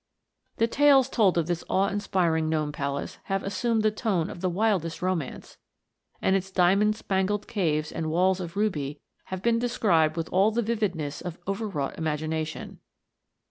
[0.57, 4.49] The tales told of this awe inspiring gnome palace have assumed the tone of the
[4.49, 5.59] wildest romance;
[6.23, 10.63] and its diamond spangled caves and walls of ruby have been described with all the
[10.63, 12.79] vividness of over wrought imagination.